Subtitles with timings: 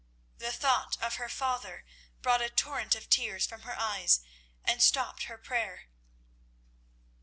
[0.39, 1.85] The thought of her father
[2.23, 4.21] brought a torrent of tears from her eyes
[4.65, 5.89] and stopped her prayer.